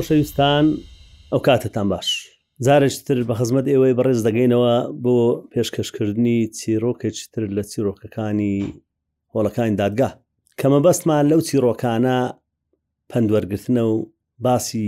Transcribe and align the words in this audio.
خۆشەویستان 0.00 0.64
ئەو 1.32 1.40
کاتتان 1.46 1.86
باش 1.92 2.08
زارشتر 2.66 3.18
بە 3.28 3.34
خزمەت 3.40 3.66
ئێوەی 3.72 3.94
بەڕێز 3.98 4.20
دەگەینەوە 4.28 4.74
بۆ 5.04 5.16
پێشکەشکردنی 5.52 6.38
چیرۆکێکتر 6.58 7.42
لە 7.56 7.62
چیرۆکەکانی 7.70 8.54
هۆڵەکانی 9.34 9.76
دادگا 9.82 10.10
کەمە 10.60 10.78
بەستمان 10.86 11.24
لەو 11.30 11.40
چیرۆکانە 11.48 12.18
پندوەرگتنە 13.10 13.82
و 13.92 13.94
باسی 14.44 14.86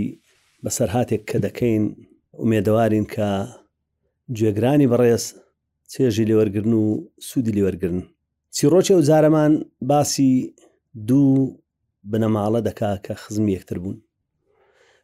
بەسەر 0.63 0.89
هااتێک 0.95 1.21
کە 1.29 1.37
دەکەین 1.45 1.83
ێدەوارین 2.59 3.05
کە 3.13 3.29
گوێگرانی 4.37 4.89
بەڕێز 4.91 5.23
چێژی 5.91 6.27
لێوەرگن 6.29 6.71
و 6.81 6.85
سوودی 7.27 7.55
لێوەرگن 7.57 7.95
چیرۆکی 8.55 8.93
و 8.97 9.01
زارەمان 9.09 9.53
باسی 9.91 10.29
دوو 11.07 11.33
بنەماڵە 12.11 12.59
دەکا 12.67 12.91
کە 13.05 13.13
خزم 13.21 13.47
یەکتر 13.57 13.77
بوون 13.83 13.97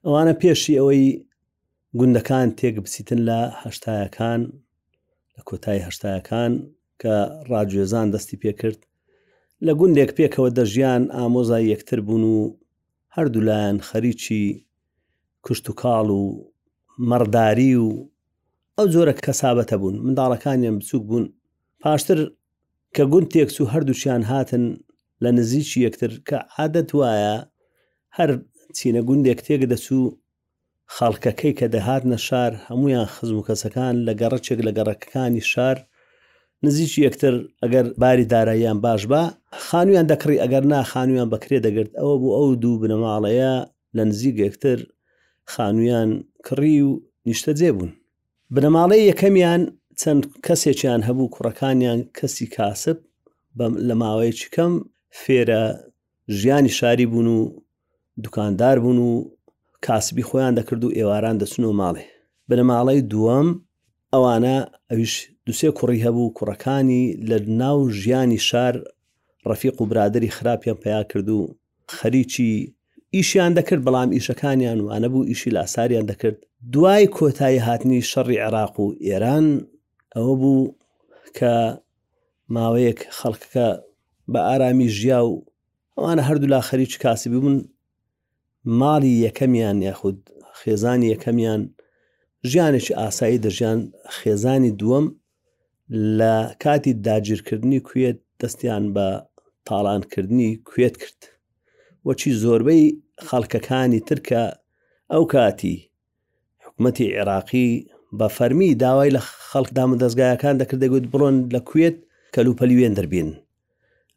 ئەوانە 0.06 0.34
پێشی 0.42 0.78
ئەوەی 0.80 1.04
گوندەکان 2.00 2.48
تێک 2.60 2.76
بچیتن 2.84 3.20
لە 3.30 3.40
هەشتایەکان 3.64 4.42
لە 5.36 5.42
کۆتایی 5.48 5.86
هەشتایەکان 5.88 6.52
کە 7.02 7.16
ڕاجێزان 7.50 8.08
دەستی 8.14 8.38
پێکرد 8.44 8.80
لە 9.66 9.72
گوندێک 9.80 10.10
پێکەوە 10.18 10.50
دەژیان 10.58 11.04
ئامۆزای 11.18 11.70
یەکتر 11.74 12.00
بوون 12.08 12.24
و 12.36 12.38
هەردوولان 13.16 13.76
خەریکی 13.90 14.44
کوشت 15.46 15.66
و 15.70 15.74
کاڵ 15.82 16.08
و 16.20 16.24
مەڕداری 17.10 17.74
و 17.86 17.90
ئەو 18.78 18.86
جۆرە 18.94 19.14
کەسابەتە 19.26 19.76
بوون 19.82 19.96
منداڵەکانیان 20.06 20.76
بچوک 20.80 21.04
بوون 21.08 21.26
پاشتر 21.84 22.20
کە 22.96 23.02
گوند 23.12 23.28
تێکس 23.34 23.56
و 23.62 23.70
هەردووشیان 23.74 24.24
هاتن 24.32 24.64
لە 25.24 25.30
نزیکی 25.38 25.80
یەکتر 25.88 26.12
کە 26.28 26.38
عادەت 26.58 26.90
وایە 27.00 27.36
هەر 28.18 28.30
چینە 28.78 29.02
گوندێک 29.08 29.40
تێک 29.46 29.62
دەچوو 29.72 30.14
خاڵکەکەی 30.96 31.54
کە 31.60 31.68
دەهاتنە 31.74 32.18
شار 32.28 32.52
هەمویان 32.68 33.08
خزم 33.14 33.38
و 33.38 33.46
کەسەکان 33.48 33.96
لە 34.08 34.14
گەڕەچێک 34.22 34.60
لە 34.68 34.72
گەڕەکەەکانی 34.78 35.46
شار 35.52 35.78
نزییکی 36.66 37.00
یەکتر 37.08 37.34
ئەگەر 37.64 37.86
باری 38.02 38.26
داراییان 38.34 38.78
باش 38.86 39.02
با 39.12 39.22
خانویان 39.68 40.06
دەکڕی 40.12 40.42
ئەگەر 40.44 40.64
نا 40.74 40.80
خانویان 40.92 41.28
بەکرێ 41.34 41.58
دەگرت 41.66 41.92
ئەوە 42.00 42.16
بوو 42.22 42.36
ئەو 42.38 42.50
دوو 42.62 42.82
بنەماڵەیە 42.84 43.54
لە 43.96 44.04
نزیک 44.10 44.36
یەکتر 44.46 44.78
خانویان 45.54 46.10
کڕی 46.48 46.78
و 46.88 46.92
نیشتە 47.28 47.52
جێبوون 47.60 47.92
بنەماڵەی 48.54 49.08
یەکەمیان 49.12 49.62
چەند 50.02 50.24
کەسێکیان 50.46 51.02
هەبوو 51.08 51.32
کوڕەکانیان 51.34 52.00
کەسی 52.18 52.46
کاسب 52.56 52.98
لە 53.88 53.96
ماوەیەکی 54.02 54.50
کەم 54.56 54.74
فێرە 55.22 55.64
ژیانی 56.40 56.72
شاری 56.80 57.06
بوون 57.12 57.28
و 57.38 57.40
دوکاندار 58.24 58.78
بوون 58.84 58.98
و 59.08 59.32
کاسبی 59.88 60.24
خۆیان 60.30 60.54
دەکرد 60.60 60.84
و 60.86 60.94
ئێواران 60.98 61.36
دەچن 61.42 61.64
و 61.70 61.74
ماڵێ 61.82 62.06
بنەماڵی 62.50 63.00
دووەم 63.12 63.48
ئەوانە 64.14 64.56
ئەویش 64.90 65.14
دوسێ 65.48 65.70
کوڕی 65.78 66.04
هەبوو 66.06 66.34
کوڕەکانی 66.38 67.04
لە 67.30 67.38
ناو 67.62 67.78
ژیانی 68.00 68.40
شار 68.50 68.76
ڕەفیق 69.50 69.76
و 69.82 69.86
برادری 69.92 70.34
خراپیان 70.36 70.78
پیا 70.84 71.04
کرد 71.04 71.30
و 71.30 71.40
خەریکی 71.98 72.52
ئیشیان 73.16 73.52
دەکرد 73.60 73.82
بەڵام 73.88 74.10
ئیشەکانیان 74.18 74.80
وانە 74.86 75.08
بوو 75.12 75.28
ئیشی 75.32 75.50
لاساریان 75.56 76.06
دەکرد 76.12 76.38
دوای 76.74 77.08
کۆتایی 77.18 77.64
هاتنی 77.68 78.02
شەڕی 78.12 78.38
عێراق 78.44 78.76
و 78.80 78.94
ئێران 79.08 79.46
ئەوە 80.16 80.34
بوو 80.42 80.76
کە 81.38 81.54
ماوەیەک 82.56 83.00
خەڵکەکە 83.18 83.68
بە 84.32 84.40
ئارامی 84.48 84.88
ژیا 84.98 85.20
و 85.28 85.36
ئەوانە 85.98 86.22
هەردوو 86.30 86.52
لا 86.54 86.62
خەریکی 86.70 86.98
کاسبی 87.04 87.40
بوون 87.42 87.58
ماڵی 88.80 89.14
یەکەمیان 89.28 89.78
یاخود 89.88 90.20
خێزانی 90.60 91.10
یەکەمیان 91.14 91.62
ژیانێکی 92.50 92.98
ئاسایی 93.02 93.42
دەژیان 93.46 93.80
خێزانی 94.18 94.72
دووەم 94.80 95.06
لە 96.18 96.34
کاتی 96.64 96.94
داگیرکردنی 97.08 97.80
کوێت 97.88 98.18
دەستیان 98.42 98.84
بە 98.96 99.08
تاڵانکردنی 99.68 100.50
کوێت 100.70 100.96
کرد 101.02 101.22
وەچی 102.08 102.30
زۆربەی 102.44 102.86
خەڵکەکانی 103.28 104.00
ترکە 104.10 104.44
ئەو 105.12 105.24
کاتی 105.34 105.78
حکومەتی 106.64 107.12
عێراقی 107.18 107.70
بە 108.18 108.28
فەرمی 108.38 108.78
داوای 108.84 109.14
لە 109.18 109.22
خەڵک 109.50 109.70
دامەدەستگایەکان 109.78 110.56
دەکردەگوت 110.62 111.06
بڕۆن 111.12 111.36
لە 111.56 111.60
کوێت 111.70 111.98
کەلوپەلی 112.36 112.78
وێن 112.80 112.94
دەربین 112.98 113.30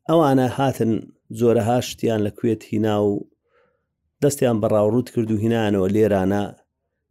ئەوانە 0.09 0.47
هاتن 0.59 0.93
زۆرەها 1.41 1.79
شتیان 1.89 2.21
لە 2.27 2.31
کوێت 2.39 2.61
هینا 2.71 2.97
و 3.07 3.11
دەستیان 4.23 4.57
بەڕاوڕوت 4.63 5.07
کرد 5.15 5.31
و 5.33 5.37
هینانەوە 5.45 5.89
لێرانە 5.97 6.43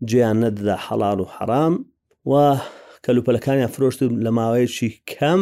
جیان 0.10 0.38
نەدەدا 0.44 0.76
حەڵال 0.86 1.20
و 1.22 1.28
حەرام 1.36 1.74
و 2.30 2.32
کەلوپەلەکانیان 3.06 3.72
فرۆشت 3.76 4.00
لە 4.26 4.32
ماوەیەکی 4.38 4.90
کەم 5.12 5.42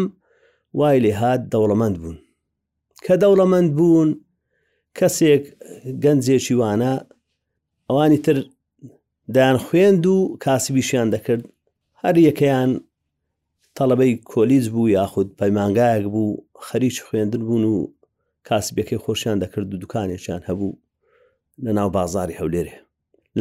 وای 0.79 0.97
لێ 1.06 1.12
هاات 1.22 1.41
دەوڵەمەند 1.53 1.97
بوون 2.03 2.09
کە 3.06 3.13
دەوڵەمەند 3.24 3.69
بوون 3.78 4.09
کەسێک 4.97 5.44
گەنجێکی 6.03 6.56
وانە 6.62 6.94
ئەوانی 7.90 8.19
تر 8.25 8.38
دایان 9.35 9.58
خوێند 9.66 10.03
و 10.13 10.18
کاسبیشیان 10.44 11.08
دەکرد 11.16 11.44
هەر 12.02 12.16
یەکەیان 12.28 12.72
تەڵەبەی 13.78 14.13
کۆلیز 14.31 14.66
بوو 14.74 14.94
یاخود 14.97 15.28
پەیمانگایەک 15.40 16.06
بوو 16.13 16.31
خەریکی 16.68 17.03
خوێندن 17.08 17.41
بوون 17.47 17.63
و 17.74 17.78
کاسبەکەی 18.47 19.02
خۆشیان 19.03 19.38
دەکرد 19.44 19.68
و 19.74 19.79
دوکانێکیان 19.84 20.41
هەبوو 20.50 20.72
لە 21.64 21.72
ناو 21.78 21.90
بازاری 21.90 22.36
هەولێرێ 22.40 22.74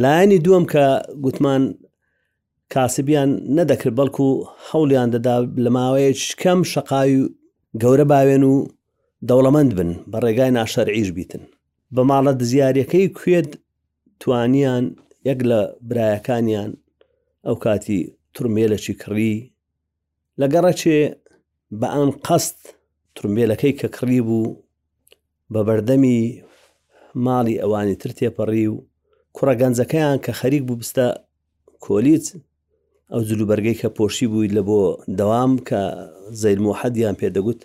لایەنی 0.03 0.39
دووەم 0.45 0.65
کە 0.73 0.85
گوتمان 1.25 1.63
کاسبیان 2.73 3.31
نەدەکرد 3.57 3.95
بەڵکو 3.99 4.21
و 4.29 4.45
هەولیان 4.69 5.09
دەدا 5.15 5.35
لە 5.63 5.69
ماوەیە 5.77 6.11
کەم 6.41 6.59
شقاوی 6.71 7.15
و 7.21 7.29
گەورە 7.83 8.05
باوێن 8.13 8.43
و 8.51 8.55
دەوڵەمەند 9.29 9.71
بن 9.77 9.91
بە 10.11 10.17
ڕێگای 10.23 10.51
ناشەرعیش 10.57 11.09
بیتن 11.17 11.43
بە 11.95 12.01
ماڵە 12.09 12.31
دزیارەکەی 12.41 13.07
کوێت 13.17 13.49
توانیان 14.21 14.83
یەک 15.29 15.39
لە 15.49 15.59
برایەکانیان 15.89 16.71
ئەو 17.45 17.55
کاتی 17.63 17.99
تورمێلەکی 18.35 18.93
کڕی 19.01 19.33
لەگەڕەچێ 20.41 20.99
بە 21.79 21.87
ئەم 21.95 22.11
قەست 22.25 22.59
تورمێلەکەی 23.15 23.73
کە 23.79 23.87
کڕی 23.97 24.21
بوو 24.27 24.55
بە 25.53 25.61
بەردەمی 25.67 26.19
ماڵی 27.25 27.55
ئەوانی 27.61 27.95
تر 28.01 28.11
تێپەڕی 28.17 28.67
و 28.71 28.75
کوڕە 29.35 29.53
گەنجەکەیان 29.61 30.17
کە 30.25 30.31
خەریک 30.39 30.63
بوو 30.67 30.79
بستە 30.81 31.07
کۆلیت 31.85 32.25
ئەو 33.11 33.21
جلوبەرگەی 33.29 33.79
کە 33.81 33.87
پۆشی 33.97 34.27
بوویت 34.31 34.51
لە 34.57 34.61
بۆ 34.67 34.81
دەوام 35.19 35.51
کە 35.67 35.81
زەیرمۆحەدیان 36.41 37.15
پێدەگوت 37.21 37.59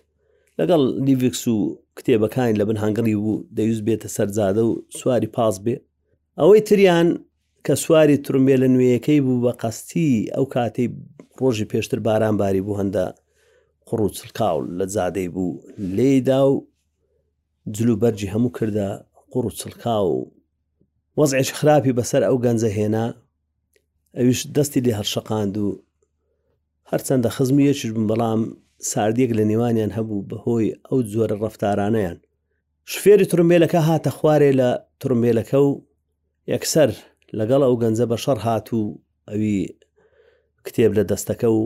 لەگەڵ 0.59 0.83
لیڤکس 1.07 1.43
و 1.49 1.57
کتێبەکانی 1.97 2.59
لە 2.61 2.65
بن 2.69 2.79
هەنگڵی 2.83 3.17
بوو 3.23 3.43
دەیوز 3.57 3.79
بێتە 3.87 4.09
سەرزادە 4.17 4.63
و 4.67 4.71
سواری 4.99 5.33
پاس 5.37 5.57
بێ 5.65 5.77
ئەوەی 6.41 6.61
تریان 6.69 7.09
کە 7.67 7.75
سواری 7.85 8.17
ترومبێ 8.27 8.57
لە 8.63 8.69
نوێیەکەی 8.75 9.21
بوو 9.27 9.41
بە 9.45 9.53
قەستی 9.63 10.13
ئەو 10.35 10.45
کاتەی 10.55 10.89
ڕۆژی 11.41 11.69
پێشتر 11.73 11.99
بارانباری 12.07 12.63
بوو 12.67 12.79
هەندە 12.81 13.05
قڕ 13.89 14.01
و 14.03 14.09
چلکاو 14.17 14.59
لە 14.79 14.85
زادەی 14.95 15.29
بوو 15.35 15.61
لێدا 15.97 16.41
و 16.51 16.57
جلوبەرجی 17.77 18.33
هەموو 18.35 18.53
کردە 18.59 18.89
قوڕ 19.35 19.51
چلکا 19.61 19.95
و 20.13 20.17
وەزعش 21.19 21.51
خراپی 21.59 21.93
بەسەر 21.99 22.23
ئەو 22.27 22.37
گەنجە 22.45 22.71
هێنا 22.79 23.07
ئەویش 24.17 24.41
دەستی 24.57 24.85
لێ 24.87 24.93
هەرشەقاند 25.01 25.55
و 25.65 25.67
هەرچەندە 26.91 27.29
خزمی 27.37 27.63
یەکیش 27.71 27.91
بم 27.97 28.07
بەڵام 28.11 28.41
ساردێک 28.91 29.31
لە 29.39 29.45
نێوانیان 29.51 29.93
هەبوو 29.97 30.27
بەهۆی 30.31 30.69
ئەو 30.89 30.99
جۆرە 31.13 31.37
ڕفتارانەیان 31.43 32.19
شفێری 32.93 33.31
ترمێلەکە 33.33 33.81
هاتە 33.89 34.11
خوارێ 34.19 34.51
لە 34.61 34.69
ترمێلەکە 35.03 35.59
و 35.69 35.71
یەکسەر 36.53 36.91
لەگەڵ 37.39 37.61
ئەو 37.67 37.75
گەنجە 37.83 38.07
بە 38.11 38.17
شەڕ 38.25 38.39
هات 38.47 38.67
و 38.77 38.81
ئەوی 39.29 39.57
کتێب 40.67 40.93
لە 40.99 41.03
دەستەکە 41.11 41.49
و 41.57 41.61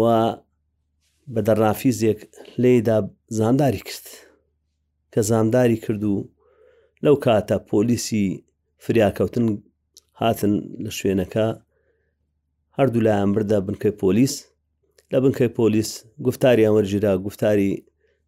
و 0.00 0.02
بە 1.34 1.40
دەرنافیزێک 1.48 2.20
لێدا 2.62 2.98
زانداری 3.38 3.82
کرد 3.88 4.06
کە 5.12 5.20
زانداری 5.30 5.76
کرد 5.84 6.02
و 6.12 6.16
لەو 7.06 7.14
کاتە 7.24 7.56
پۆلیسی 7.70 8.24
فریاکەوتن 8.84 9.46
هاتن 10.20 10.52
لە 10.84 10.90
شوێنەکە 10.98 11.46
هەردوو 12.78 13.04
لایەن 13.06 13.30
بردا 13.34 13.58
بنکەی 13.66 13.94
پۆلیس 14.02 14.34
لە 15.12 15.16
بنکەی 15.24 15.50
پۆلیس 15.58 15.90
گفتاری 16.26 16.66
ئەمەرگیرا 16.66 17.12
گفتاری 17.26 17.70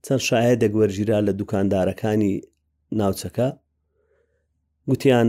چەند 0.04 0.22
شایە 0.28 0.54
دەگوەرگیرا 0.62 1.18
لە 1.26 1.32
دوکاندارەکانی 1.40 2.32
ناوچەکە 2.98 3.48
گوتیان 4.90 5.28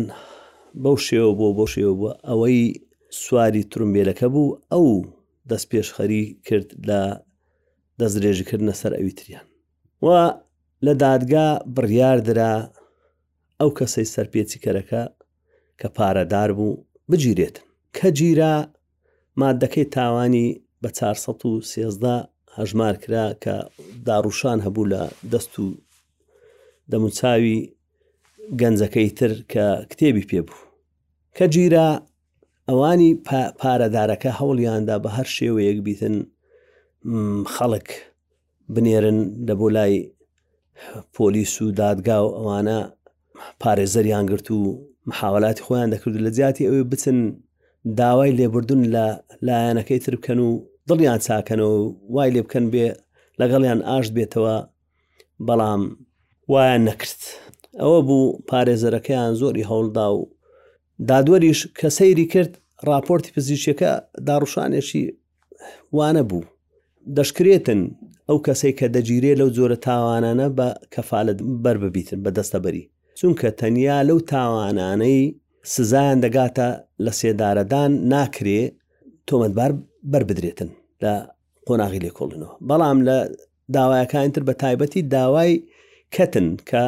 بەو 0.84 0.98
شێوە 1.08 1.32
بۆ 1.40 1.48
بۆ 1.58 1.66
شێوە 1.74 1.94
بووە 2.00 2.12
ئەوەی 2.30 2.58
سواری 3.22 3.64
ترومبیلەکە 3.72 4.28
بوو 4.34 4.58
ئەو 4.72 4.88
دەست 5.50 5.68
پێشخەری 5.72 6.22
کرد 6.48 6.70
لە 6.90 7.02
دەست 8.00 8.16
درێژکردنە 8.22 8.74
سەر 8.82 8.92
ئەویتریان 9.00 9.46
و 10.06 10.08
لە 10.86 10.94
دادگا 11.04 11.48
بڕیاردرا 11.76 12.54
ئەو 13.60 13.70
کەسەی 13.78 14.12
سەرپێچیکەرەکە 14.16 15.02
کە 15.80 15.88
پارەدار 15.98 16.50
بوو 16.58 16.74
بگیرێت 17.10 17.56
کە 17.98 18.08
گیرا 18.20 18.56
مادەکەی 19.40 19.90
تاوانی 19.96 20.48
بە 20.82 20.90
413 20.90 22.14
هەژمار 22.58 22.96
کرا 23.04 23.26
کە 23.44 23.56
داڕوشان 24.08 24.60
هەبوو 24.66 24.90
لە 24.94 25.02
دەست 25.32 25.54
و 25.62 25.66
دەموچاوی 26.92 27.58
گەنجەکەی 28.60 29.10
تر 29.18 29.32
کە 29.52 29.66
کتێبی 29.92 30.28
پێبوو 30.30 30.62
کە 31.38 31.46
گیرا 31.56 31.90
ئەوانی 32.70 33.10
پارەدارەکە 33.60 34.32
هەوڵیاندا 34.40 34.96
بە 35.04 35.10
هەر 35.18 35.28
شێوەیەک 35.38 35.78
بیتن 35.86 36.16
خەڵک 37.54 37.88
بنێرن 38.74 39.20
لە 39.48 39.54
بۆ 39.60 39.68
لای 39.76 39.96
پۆلیس 41.16 41.54
و 41.64 41.68
دادگا 41.82 42.18
و 42.24 42.32
ئەوانە 42.38 42.80
پارێزەریان 43.62 44.26
گرت 44.32 44.48
و 44.52 44.60
محاولاتی 45.10 45.64
خۆیان 45.66 45.90
دەکرد 45.94 46.16
لە 46.26 46.30
زیاتی 46.38 46.68
ئەوێ 46.70 46.84
بچن 46.92 47.20
داوای 48.00 48.32
لێبوردون 48.40 48.82
لە 48.96 49.06
لایەنەکەی 49.48 50.00
تر 50.06 50.16
بکەن 50.20 50.40
و 50.48 50.50
دڵیان 50.90 51.20
چاکەنەوە 51.28 51.78
وای 52.14 52.32
لێ 52.36 52.42
بکەن 52.46 52.66
بێ 52.74 52.86
لەگەڵیان 53.40 53.80
ئاشت 53.90 54.12
بێتەوە 54.18 54.56
بەڵام 55.48 55.82
وایە 56.52 56.78
نەکرد 56.88 57.22
ئەوە 57.82 58.00
بوو 58.08 58.38
پارێزەرەکەیان 58.50 59.34
زۆری 59.42 59.68
هەوڵدا 59.72 60.08
و 60.18 60.22
دادوەریش 61.10 61.60
کە 61.80 61.88
سەیری 61.98 62.28
کرد 62.34 62.52
راپۆرتی 62.90 63.34
پزیشکەکە 63.36 63.92
داڕوشانێکی 64.28 65.04
وانە 65.98 66.24
بوو 66.30 66.44
دەشکرێتن 67.18 67.82
ئەو 68.30 68.38
کەسەی 68.46 68.74
کە 68.80 68.86
دەگیرێ 68.96 69.32
لەو 69.40 69.50
جۆرە 69.58 69.78
تاوانانە 69.88 70.48
بە 70.58 70.68
کەفاالت 70.94 71.40
بەر 71.64 71.78
ببیتن 71.84 72.20
بە 72.26 72.32
دەستەبەری 72.38 72.84
چونکە 73.20 73.50
تەنیا 73.62 73.98
لەو 74.10 74.18
تاوانانەی 74.32 75.20
سزایان 75.76 76.20
دەگاتە 76.26 76.68
لە 77.06 77.12
سێدارەدان 77.20 77.92
ناکرێ 78.12 78.62
تۆمەتبار 79.28 79.72
بربدرێتن 80.12 80.70
لە 81.04 81.14
قۆناغی 81.68 82.04
لێکۆڵنەوە 82.06 82.56
بەڵام 82.70 82.98
لە 83.08 83.18
داوایەکان 83.76 84.28
تر 84.36 84.44
بە 84.48 84.54
تایبەتی 84.62 85.02
داوای 85.16 85.54
کەتن 86.16 86.48
کە 86.70 86.84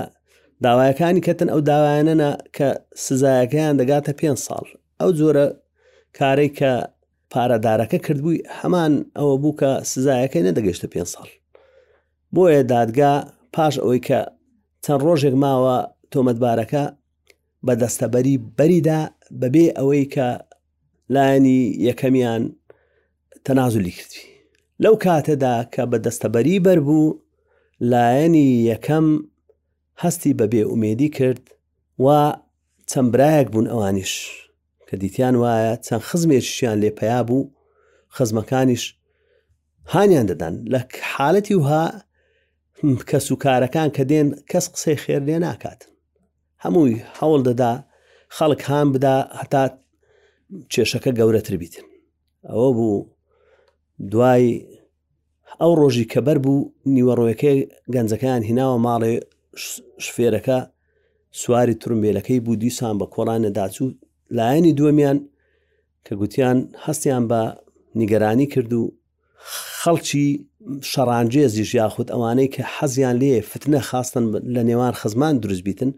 داوایەکانی 0.66 1.22
کەتن 1.28 1.50
ئەو 1.54 1.62
داوایانەنە 1.72 2.32
کە 2.58 2.68
سزایەکەیان 3.06 3.74
دەگاتە 3.82 4.12
پێ 4.20 4.30
ساڵ 4.46 4.66
ئەو 5.02 5.10
جۆرە 5.20 5.48
کارەی 6.18 6.52
کە 6.60 6.72
پارەدارەکە 7.34 7.98
کردبووی 8.06 8.38
هەمان 8.60 8.94
ئەوە 9.18 9.36
بوو 9.42 9.58
کە 9.62 9.70
سزایەکەی 9.92 10.44
نەدەگەشتە 10.48 10.88
پێ 10.94 11.04
ساڵ 11.14 11.28
بۆیە 12.36 12.62
دادگا 12.74 13.14
پاش 13.56 13.74
ئەوەی 13.84 14.02
کە 14.08 14.20
چەند 14.86 15.02
ڕۆژێک 15.08 15.36
ماوە 15.46 15.78
تۆمەتبارەکە 16.16 16.84
بە 17.66 17.74
دەستەبەری 17.82 18.36
بەریدا 18.58 19.00
بەبێ 19.42 19.66
ئەوەی 19.78 20.04
کە 20.14 20.30
لایەنی 21.16 21.60
یەکەمیان 21.88 22.44
تەنازولی 23.46 23.94
کردی 23.98 24.24
لەو 24.84 24.96
کاتەدا 25.04 25.56
کە 25.74 25.84
بە 25.92 25.98
دەستەبەری 26.06 26.58
بەربوو 26.66 27.06
لایەنی 27.92 28.48
یەکەم 28.72 29.08
هەستی 30.04 30.38
بەبێ 30.40 30.62
ئومێدی 30.72 31.10
کرد 31.18 31.44
و 32.04 32.06
چەمبرایەک 32.92 33.48
بوون 33.54 33.68
ئەوانیش 33.72 34.14
کە 34.88 34.96
دیتیان 35.02 35.36
وایە 35.44 35.74
چەند 35.86 36.04
خزمێکشیان 36.10 36.78
لێپەیا 36.84 37.22
بوو 37.28 37.44
خزمەکانیش 38.16 38.84
هاانیان 39.94 40.28
دەدەن 40.32 40.56
لە 40.74 40.80
حالەتی 41.14 41.56
وها 41.62 41.84
کەسوکارەکان 43.10 43.90
کە 43.96 44.04
دێن 44.12 44.30
کەس 44.52 44.66
قسەی 44.74 44.98
خێر 45.04 45.22
لێ 45.30 45.38
ناکاتن 45.46 45.92
هەمووی 46.66 46.94
هەوڵ 47.22 47.42
دەدا 47.50 47.72
خەڵک 48.38 48.62
هاان 48.70 48.88
بدا 48.96 49.16
هەتا 49.42 49.64
کێشەکە 50.74 51.12
گەورەتر 51.20 51.54
بیت 51.62 51.76
ئەوە 52.50 52.70
بوو 52.78 52.98
دوای 54.12 54.46
ئەو 55.62 55.72
ڕۆژی 55.80 56.10
کەبەر 56.14 56.38
بوو 56.44 56.70
نیوەڕۆیەکەی 56.96 57.58
گەنجەکان 57.94 58.42
هیناوە 58.50 58.78
ماڵێ 58.86 59.14
شفێرەکە 60.06 60.60
سواری 61.42 61.80
تورمبیلەکەی 61.82 62.44
بوو 62.46 62.60
دیسان 62.64 62.96
بە 63.02 63.06
کۆڵانە 63.14 63.50
داچوو 63.58 63.96
لایەنی 64.38 64.76
دووەمیان 64.78 65.18
کە 66.06 66.14
گوتیان 66.20 66.58
هەستیان 66.86 67.24
بە 67.32 67.40
نیگەرانی 68.00 68.48
کرد 68.54 68.72
و 68.80 68.84
خەڵکی 69.82 70.28
شەڕانجێ 70.92 71.46
زیژ 71.56 71.70
یاخود 71.82 72.08
ئەوانەی 72.14 72.52
کە 72.54 72.62
حەزیان 72.76 73.16
لێ 73.22 73.34
فتنە 73.52 73.80
خاستن 73.90 74.26
لە 74.56 74.62
نێوان 74.70 74.94
خزمان 75.02 75.36
دروستبیتن 75.44 75.92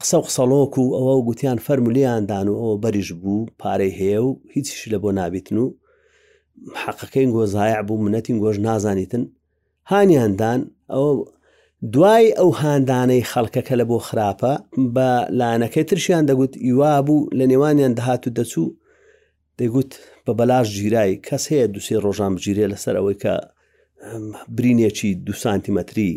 قسە 0.00 0.16
و 0.18 0.22
قسەڵۆک 0.26 0.74
و 0.78 0.84
ئەوە 0.96 1.14
و 1.16 1.24
گوتیان 1.28 1.58
فەرمولیاندان 1.66 2.46
و 2.48 2.54
ئەوە 2.60 2.74
بەریش 2.84 3.08
بوو 3.20 3.48
پارەی 3.60 3.92
هەیە 4.00 4.20
و 4.26 4.30
هیچیش 4.54 4.80
لە 4.92 4.98
بۆ 5.02 5.08
نابیتن 5.18 5.56
و 5.64 5.74
حەقەکەین 6.84 7.30
گۆزایع 7.36 7.82
بوو 7.88 8.02
منەتین 8.04 8.38
گۆژ 8.44 8.56
نازانیتن 8.66 9.24
هاانیاندان 9.90 10.60
ئەو 10.94 11.10
دوای 11.94 12.26
ئەو 12.38 12.50
هاندانەی 12.60 13.26
خەڵکەکە 13.30 13.74
لە 13.80 13.84
بۆ 13.90 13.96
خراپە 14.08 14.52
بە 14.94 15.08
لانەکەی 15.38 15.84
ترشیان 15.90 16.24
دەگوت 16.30 16.52
ئیوا 16.64 16.92
بوو 17.06 17.26
لە 17.38 17.44
نێوانیان 17.52 17.92
دەهات 17.98 18.22
و 18.26 18.34
دەچوو 18.38 18.68
دەیگوت 19.58 19.92
بە 20.26 20.32
بەلاش 20.38 20.66
ژیرایی 20.78 21.20
کەس 21.26 21.44
هەیە 21.52 21.66
دوسێ 21.74 21.96
ڕۆژان 22.04 22.32
بگیرێ 22.36 22.66
لەسەر 22.72 22.94
ئەوەی 22.98 23.16
کە 23.24 23.32
برینێکی 24.56 25.10
دو 25.26 25.32
سانتیمەتری 25.44 26.12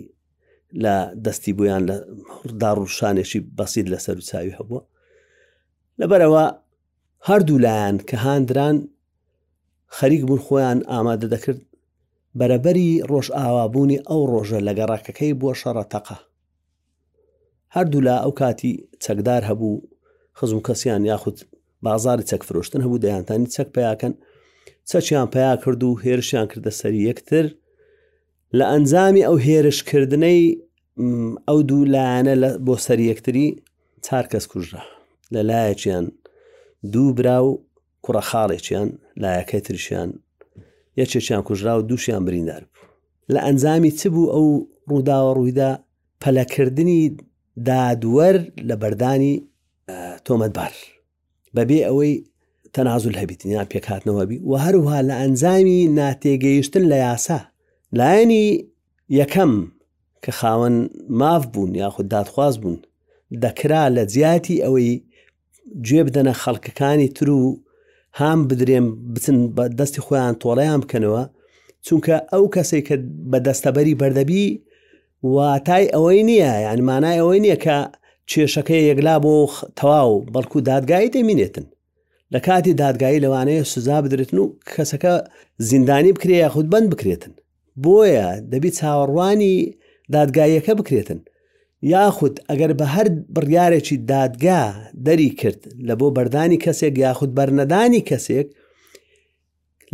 لە 0.83 0.95
دەستی 1.25 1.53
بۆیان 1.57 1.81
لە 1.89 1.95
داڕوشانێکی 2.61 3.39
بەسیید 3.57 3.87
لە 3.93 3.97
سەر 4.05 4.15
و 4.17 4.21
چاوی 4.29 4.55
هەبووە 4.59 4.81
لەبەرەوە 5.99 6.45
هەردوو 7.27 7.61
لایەن 7.65 7.97
کە 8.09 8.15
هاندران 8.25 8.77
خەریک 9.97 10.21
بوون 10.27 10.41
خۆیان 10.45 10.79
ئامادە 10.91 11.27
دەکرد 11.33 11.59
بەرەبەری 12.39 12.89
ڕۆژ 13.11 13.27
ئاوابوونی 13.37 13.99
ئەو 14.07 14.21
ڕۆژە 14.33 14.59
لە 14.67 14.71
گەڕاکەکەی 14.79 15.37
بۆ 15.41 15.49
شەڕەتەقە 15.61 16.17
هەردوو 17.75 18.05
لە 18.07 18.15
ئەو 18.23 18.31
کاتی 18.39 18.73
چەکدار 19.03 19.41
هەبوو 19.49 19.73
خزم 20.37 20.59
کەسیان 20.67 21.03
یاخود 21.11 21.37
بازاری 21.85 22.27
چەک 22.29 22.41
فرۆشتن 22.47 22.81
هەبوو 22.85 23.01
دەیانتانی 23.03 23.51
چەک 23.55 23.67
پیاکەن 23.75 24.13
چەچیان 24.89 25.27
پیا 25.35 25.53
کرد 25.63 25.81
و 25.83 25.99
هێرشیان 26.03 26.47
کردە 26.51 26.71
سەری 26.79 27.01
یەکتر 27.09 27.45
لە 28.57 28.65
ئەنجامی 28.73 29.21
ئەو 29.27 29.35
هێرشکردنەی 29.47 30.43
ئەو 31.47 31.59
دوو 31.69 31.83
لایەنە 31.93 32.35
بۆ 32.65 32.75
سەر 32.85 32.99
یەکتری 33.11 33.45
چار 34.05 34.25
کەس 34.31 34.45
کوژرا 34.51 34.81
لە 35.33 35.41
لایەکیان 35.49 36.05
دوو 36.93 37.13
برا 37.17 37.37
و 37.45 37.51
کوڕە 38.05 38.21
خاڵێکیان 38.29 38.89
لایەکەی 39.23 39.61
ترشیان 39.67 40.09
یەکێکیان 41.01 41.41
کوژرا 41.47 41.73
و 41.77 41.81
دووشیان 41.89 42.25
بریندار 42.25 42.61
بوو 42.63 43.33
لە 43.33 43.39
ئەنجامی 43.45 43.91
چ 43.99 44.01
بوو 44.13 44.27
ئەو 44.35 44.47
ڕووداوە 44.89 45.31
ڕوویدا 45.37 45.71
پەلەکردنی 46.23 47.01
دادوەر 47.69 48.35
لە 48.69 48.75
بەردانی 48.81 49.33
تۆمەتبار 50.25 50.73
بەبێ 51.55 51.79
ئەوەی 51.87 52.13
تەنازل 52.75 53.15
هەبیتنیان 53.21 53.67
پێکاتنەوە 53.73 54.23
بی 54.29 54.37
و 54.49 54.53
هەروها 54.65 54.99
لە 55.09 55.15
ئەنجامی 55.21 55.79
ناتێگەیشتن 55.99 56.85
لە 56.91 56.95
یاسا 57.07 57.39
لایەنی 57.97 58.43
یەکەم 59.17 59.53
کە 60.23 60.31
خاوەن 60.39 60.75
ماف 61.19 61.43
بوون 61.53 61.71
یاخود 61.75 62.07
دادخواز 62.13 62.55
بوون 62.61 62.77
دەکرا 63.43 63.83
لە 63.95 64.03
جیاتی 64.13 64.61
ئەوەی 64.63 64.93
گوێ 65.87 66.01
بدەنە 66.07 66.33
خەڵکەکانی 66.43 67.07
تر 67.17 67.29
و 67.29 67.45
هام 68.19 68.39
بدرێن 68.49 68.85
بچن 69.13 69.37
بە 69.55 69.63
دەستی 69.79 70.01
خۆیان 70.05 70.35
تۆڵەیان 70.41 70.79
بکەنەوە 70.83 71.23
چونکە 71.85 72.15
ئەو 72.33 72.43
کەسێک 72.55 72.83
کە 72.87 72.95
بە 73.31 73.37
دەستەبەری 73.47 73.99
بەردەبی 74.01 74.45
واتای 75.35 75.85
ئەوەی 75.95 76.23
نییە 76.29 76.53
یانمانای 76.67 77.19
ئەوەی 77.21 77.39
نییە 77.45 77.57
کە 77.65 77.77
کێشەکەی 78.31 78.85
یەکلا 78.89 79.15
بۆ 79.23 79.33
تەواو 79.79 80.11
بەڵکو 80.33 80.57
دادگایی 80.69 81.13
دەمینێتن 81.15 81.65
لە 82.33 82.39
کاتی 82.45 82.73
دادگایی 82.83 83.23
لەوانەیە 83.23 83.63
سزا 83.73 83.97
بدرێتن 84.05 84.37
و 84.37 84.47
کەسەکە 84.73 85.13
زیندانی 85.69 86.11
بکرێ 86.15 86.35
یاخود 86.45 86.67
بند 86.73 86.89
بکرێتن 86.95 87.33
بۆیە 87.83 88.27
دەبی 88.53 88.71
چاوەڕوانی 88.79 89.55
دادگایەکە 90.15 90.73
بکرێتن 90.79 91.19
یاخود 91.93 92.35
ئەگەر 92.49 92.71
بە 92.79 92.85
هەر 92.95 93.07
بڕیارێکی 93.35 93.97
دادگا 94.13 94.63
دەری 95.05 95.29
کرد 95.39 95.61
لە 95.87 95.93
بۆ 95.99 96.07
بەردانی 96.17 96.59
کەسێک 96.65 96.93
یاخود 97.05 97.31
بەرنەدانی 97.37 98.05
کەسێک 98.09 98.47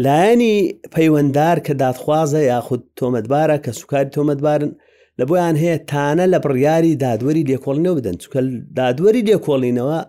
لایەنی 0.06 0.56
پەیوەنددار 0.94 1.58
کە 1.66 1.74
دادخوازە 1.82 2.42
یاخود 2.54 2.82
تۆمەتبارە 2.98 3.58
کە 3.66 3.72
سوکاری 3.80 4.14
تۆمەتبارن 4.16 4.72
لە 5.20 5.24
بۆیان 5.30 5.56
هەیە 5.64 5.78
تانە 5.92 6.26
لە 6.34 6.38
بڕیاری 6.44 7.00
دادوەری 7.04 7.48
لێکۆڵینەوە 7.52 7.96
بدەن 8.00 8.16
چکە 8.24 8.40
دادوەری 8.80 9.26
لێکۆڵینەوە 9.30 10.00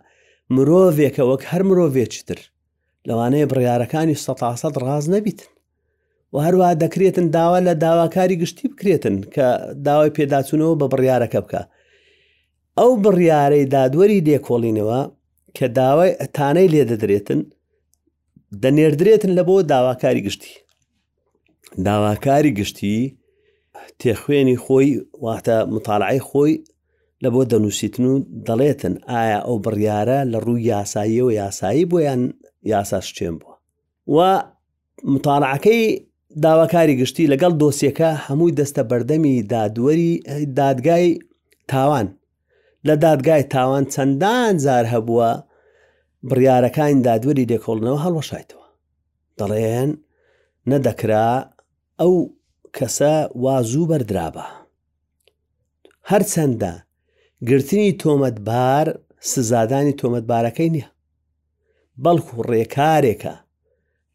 مرۆڤێکە 0.54 1.22
وەک 1.30 1.42
هەر 1.50 1.62
مرۆڤێک 1.68 2.12
تر 2.28 2.38
لەوانەیە 3.08 3.46
بڕیارەکانی 3.52 4.14
١ 4.22 4.78
ڕاز 4.86 5.04
نەبیتن 5.14 5.48
و 6.36 6.38
هەروە 6.40 6.74
دەکرێتن 6.82 7.26
داوا 7.36 7.60
لە 7.60 7.72
داواکاری 7.84 8.36
گشتی 8.42 8.68
بکرێتن 8.68 9.16
کە 9.34 9.46
داوای 9.86 10.10
پێداچونەوە 10.16 10.74
بە 10.80 10.86
بڕیارەکە 10.92 11.38
بکە 11.44 11.62
ئەو 12.78 12.92
بڕیارەی 13.04 13.66
دادوەری 13.74 14.20
دێکۆڵینەوە 14.26 15.00
کە 15.56 15.66
داوای 15.78 16.10
ئەتانەی 16.20 16.68
لێ 16.72 16.82
دەدرێتن 16.90 17.40
دەنێردرێتن 18.62 19.30
لە 19.38 19.42
بۆ 19.48 19.56
داواکاری 19.72 20.22
گشتی 20.26 20.52
داواکاری 21.86 22.50
گشتی 22.58 22.98
تێخوێنی 24.00 24.56
خۆی 24.64 24.90
واتە 25.24 25.56
مطالعی 25.74 26.20
خۆی 26.28 26.54
لە 27.24 27.28
بۆ 27.34 27.40
دەنووسیتن 27.52 28.04
و 28.10 28.14
دەڵێتن 28.46 28.94
ئایا 29.10 29.40
ئەو 29.46 29.56
بڕیارە 29.64 30.18
لە 30.32 30.38
ڕووی 30.46 30.64
یاساییەوە 30.72 31.32
یاسایی 31.40 31.84
بۆیان 31.90 32.22
یاساش 32.72 33.06
چێن 33.16 33.34
بووە 33.40 33.54
و 34.14 34.18
مطالعەکەی 35.14 35.82
داواکاری 36.44 36.94
گشتی 37.00 37.24
لەگەڵ 37.32 37.52
دۆسیەکە 37.62 38.10
هەمووی 38.26 38.56
دەستە 38.60 38.82
بەردەمی 38.90 39.34
دادوەری 39.52 40.12
دادگای 40.58 41.06
تاوان 41.70 42.06
لە 42.86 42.94
دادگای 43.04 43.42
تاوان 43.52 43.84
چەندان 43.94 44.54
جار 44.64 44.84
هەبووە 44.94 45.30
بڕیارەکان 46.28 46.94
دادوەری 47.08 47.48
لێکۆڵنەوە 47.52 48.00
هەڵوەشایتەوە 48.04 48.66
دەڵێن 49.38 49.90
نەدەکرا 50.70 51.28
ئەو 52.00 52.14
کەسە 52.76 53.14
وازوو 53.42 53.88
بەردرابە 53.90 54.46
هەرچەندە 56.10 56.72
گرتنی 57.48 57.90
تۆمەتبار 58.02 58.86
سزادانی 59.32 59.94
تۆمەتبارەکەی 60.00 60.70
نییە 60.74 60.88
بەڵکو 62.04 62.34
ڕێکارێکە 62.50 63.34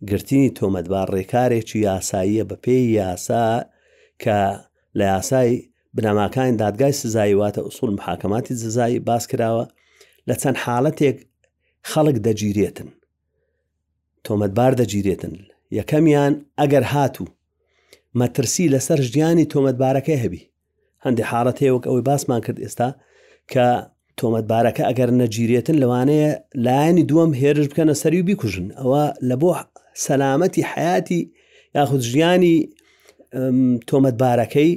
گرتنی 0.09 0.45
تۆمەتبار 0.59 1.07
ڕێکارێکی 1.15 1.79
یاساییە 1.87 2.43
بە 2.49 2.55
پێی 2.63 2.85
یاسا 2.99 3.47
کە 4.23 4.37
لە 4.97 5.05
یاسای 5.13 5.49
بنەماکانی 5.95 6.57
دادگای 6.63 6.93
سزاییواتە 7.01 7.59
ئووسڵ 7.63 7.89
محاکەماتی 7.99 8.53
جزایی 8.61 8.99
باس 9.07 9.23
کراوە 9.31 9.65
لە 10.27 10.35
چەند 10.41 10.57
حاڵەتێک 10.65 11.17
خەڵک 11.91 12.17
دەگیرێتن 12.27 12.89
تۆمەتبار 14.25 14.71
دەگیرێتن 14.81 15.33
یەکەمیان 15.79 16.33
ئەگەر 16.59 16.85
هاتوو 16.93 17.27
مەترسی 18.19 18.71
لەسەر 18.73 18.99
ژیانی 19.13 19.45
تۆمەتبارەکە 19.53 20.15
هەبی 20.23 20.41
هەندی 21.05 21.23
حاڵەتەیەوەک 21.31 21.83
ئەوەی 21.87 22.05
باسمان 22.09 22.41
کرد 22.45 22.59
ئێستا 22.65 22.89
کە 23.51 23.65
تۆمەتبارەکە 24.19 24.83
ئەگەر 24.89 25.09
نەگیرێتن 25.21 25.77
لەوانەیە 25.81 26.31
لایەنی 26.65 27.07
دووەم 27.09 27.31
هێرش 27.41 27.67
بکەنە 27.71 27.93
سەری 28.01 28.21
و 28.21 28.27
بیکوژن 28.29 28.67
ئەوە 28.79 29.03
لە 29.29 29.35
بۆ 29.41 29.49
سەلامەتی 29.99 30.61
حیاتی 30.73 31.31
یاخود 31.75 31.99
ژیانی 32.01 32.69
تۆمەتبارەکەی 33.89 34.69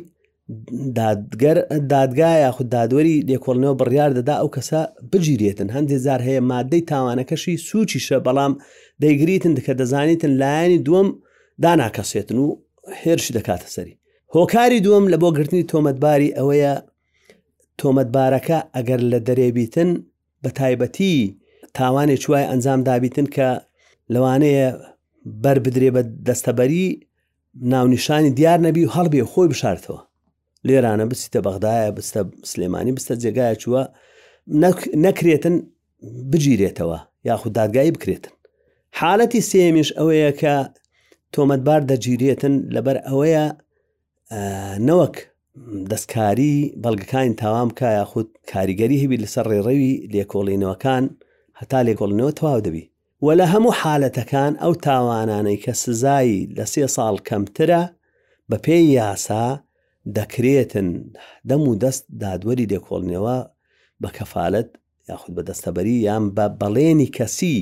دادگەر 0.97 1.59
دادگای 1.94 2.37
یاخود 2.47 2.68
دادوەری 2.75 3.14
لێکۆڵنەوە 3.28 3.75
بڕیار 3.80 4.11
دەدا 4.18 4.35
ئەو 4.40 4.49
کەسە 4.56 4.80
بگیرێتن 5.12 5.68
هەندێک 5.76 5.99
زار 6.06 6.21
هەیە 6.28 6.40
مادەی 6.52 6.83
تاوانەکەشی 6.92 7.54
سوچیشە 7.68 8.18
بەڵام 8.26 8.52
دەیگریتن 9.02 9.52
کە 9.66 9.73
دەزانیتن 9.80 10.33
لایەنی 10.42 10.78
دووەم 10.87 11.09
داناکەسێتن 11.64 12.37
و 12.44 12.47
هێرش 13.02 13.26
دەکاتە 13.37 13.68
سەری 13.75 13.94
هۆکاری 14.35 14.83
دووەم 14.87 15.04
لە 15.12 15.16
بۆ 15.23 15.28
گرتنی 15.38 15.62
تۆمەتباری 15.73 16.35
ئەوەیە 16.38 16.75
تۆمەتبارەکە 17.80 18.59
ئەگەر 18.76 19.00
لە 19.12 19.18
دەرێبیتن 19.28 19.90
بە 20.42 20.50
تایبەتی 20.59 21.16
تاوانێک 21.78 22.21
چوای 22.25 22.44
ئەنجام 22.50 22.80
دابیتن 22.88 23.26
کە 23.37 23.49
لەوانەیە 24.14 24.68
بەر 25.45 25.59
بدرێ 25.64 25.90
بە 25.97 26.02
دەستەبەری 26.28 26.87
ناونیشانی 27.73 28.31
دیار 28.38 28.59
نەبی 28.66 28.85
و 28.87 28.93
هەڵبێ 28.97 29.21
خۆی 29.33 29.49
بشارتەوە 29.52 30.00
لێرانە 30.66 31.04
بستە 31.11 31.38
بەغدایە 31.47 31.90
بستە 31.97 32.21
سلێمانی 32.50 32.93
بستە 32.97 33.14
جێگایە 33.23 33.57
چووە 33.62 33.83
نەکرێتن 35.04 35.57
بگیرێتەوە 36.31 36.99
یاخود 37.28 37.52
دادگایی 37.59 37.95
بکرێتن 37.97 38.33
حالەتی 39.00 39.40
سێمیش 39.50 39.88
ئەوەیە 39.99 40.31
کە 40.40 40.54
تۆمەتبار 41.35 41.81
دەگیرێتن 41.90 42.54
لەبەر 42.75 42.97
ئەوەیە 43.09 43.45
نەوەک 44.88 45.16
دەستکاری 45.90 46.54
بەڵگەکانی 46.83 47.33
تاوام 47.43 47.69
بکە 47.71 47.87
یاخود 48.00 48.28
کاریگەری 48.52 49.00
هەبی 49.02 49.23
لەسەر 49.25 49.45
ڕێڕەوی 49.52 49.95
لێکۆڵینەوەکان 50.12 51.04
هەتا 51.61 51.78
لێکۆڵنەوە 51.88 52.33
تەواو 52.38 52.61
دەبی 52.66 52.85
وە 53.23 53.33
لە 53.40 53.47
هەموو 53.52 53.73
حالەتەکان 53.80 54.52
ئەو 54.62 54.73
تاوانانەی 54.87 55.59
کە 55.64 55.73
سزایی 55.83 56.38
لە 56.56 56.64
سێ 56.73 56.85
ساڵ 56.97 57.16
کەمترە 57.28 57.83
بە 58.50 58.56
پێی 58.64 58.85
یاسا 58.99 59.47
دەکرێتن 60.18 60.88
دەم 61.49 61.62
و 61.71 61.75
دەست 61.85 62.04
دادوەری 62.23 62.71
دێکۆڵنەوە 62.73 63.38
بە 64.02 64.09
کەفاالت 64.16 64.71
یاخود 65.09 65.33
بە 65.37 65.42
دەستەبەری 65.49 65.97
یان 66.09 66.25
بە 66.37 66.44
بەڵێنی 66.61 67.09
کەسی 67.16 67.59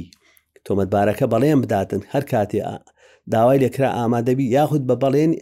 تۆمەتبارەکە 0.67 1.27
بەڵێن 1.33 1.59
بداتن 1.65 2.03
هەر 2.13 2.25
کاتێ 2.33 2.61
داوای 3.33 3.59
لێکرا 3.63 3.89
ئامادەبی 3.99 4.47
یاخود 4.57 4.83
بە 4.91 4.97
بەڵێن 5.03 5.33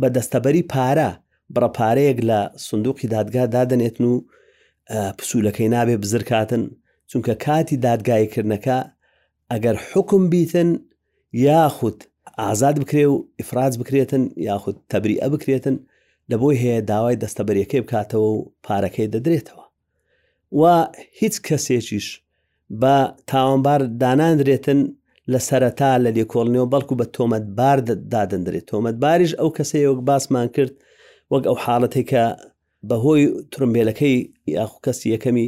بە 0.00 0.08
دەستەبەری 0.16 0.64
پارە 0.72 1.10
بڕەپارەیەک 1.54 2.18
لە 2.30 2.40
سندوقی 2.66 3.08
دادگا 3.14 3.44
دادنێتن 3.56 4.02
و 4.12 4.24
پسوولەکەی 5.18 5.70
نابێ 5.74 5.96
بزرکاتن 6.04 6.62
چونکە 7.10 7.34
کاتی 7.46 7.76
دادگایکردنەکە 7.86 8.78
ئەگەر 9.54 9.76
حکم 9.92 10.22
بیتن 10.32 10.68
یاخود 11.48 11.98
ئازاد 12.44 12.76
بکرێ 12.82 13.04
و 13.12 13.16
ئیفراز 13.38 13.74
بکرێتن 13.80 14.22
یاخود 14.48 14.76
تەبری 14.90 15.16
ئە 15.22 15.26
بکرێتن 15.34 15.76
لەبۆی 16.30 16.58
هەیە 16.62 16.84
داوای 16.90 17.20
دەستەبەریەکەی 17.22 17.82
بکاتەوە 17.84 18.28
و 18.34 18.38
پارەکەی 18.66 19.08
دەدرێتەوە 19.14 19.64
و 20.60 20.62
هیچ 21.20 21.34
کەسێکیش 21.48 22.06
بە 22.80 22.94
تاوانبار 23.30 23.80
داناندرێتن 24.02 24.80
لە 25.32 25.40
سەرەتا 25.48 25.90
لە 26.04 26.10
لێکۆڵنیەوە 26.16 26.68
بەڵکو 26.72 26.94
بە 27.00 27.06
تۆمەت 27.16 27.44
بار 27.58 27.78
دادەندرێت 28.12 28.64
تۆمەت 28.70 28.96
باریش 29.04 29.32
ئەو 29.40 29.48
کەسەی 29.56 29.86
وەک 29.90 30.00
باسمان 30.08 30.48
کرد 30.56 30.74
وەک 31.32 31.44
ئەو 31.48 31.56
حاڵەتێکە 31.64 32.24
بەهۆی 32.88 33.24
ترمبێلەکەی 33.52 34.14
یاخو 34.56 34.78
کەسی 34.86 35.06
یەکەمی 35.14 35.46